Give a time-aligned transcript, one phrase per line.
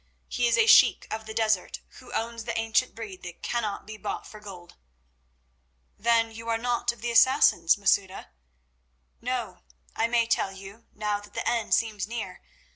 [0.27, 3.97] "He is a sheik of the desert, who owns the ancient breed that cannot be
[3.97, 4.75] bought for gold."
[5.95, 8.31] "Then you are not of the Assassins, Masouda?"
[9.21, 9.59] "No;
[9.95, 12.41] I may tell you, now that the end seems near.